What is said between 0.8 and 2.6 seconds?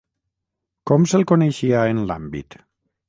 Com se'l coneixia en l'àmbit?